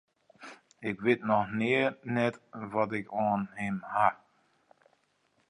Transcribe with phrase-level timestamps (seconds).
[0.89, 1.85] Ik wit noch nea
[2.17, 2.35] net
[2.73, 4.15] wat ik oan him haw.